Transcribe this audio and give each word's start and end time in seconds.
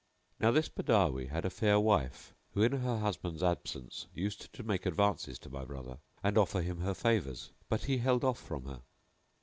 Now 0.39 0.49
this 0.49 0.67
Badawi 0.67 1.27
had 1.29 1.45
a 1.45 1.51
fair 1.51 1.79
wife 1.79 2.33
who 2.55 2.63
in 2.63 2.71
her 2.71 2.97
husband's 2.97 3.43
absence 3.43 4.07
used 4.15 4.51
to 4.53 4.63
make 4.63 4.87
advances 4.87 5.37
to 5.37 5.49
my 5.51 5.63
brother 5.63 5.99
and 6.23 6.39
offer 6.39 6.63
him 6.63 6.79
her 6.79 6.95
favours, 6.95 7.51
but 7.69 7.83
he 7.83 7.99
held 7.99 8.23
off 8.23 8.39
from 8.39 8.65
her. 8.65 8.81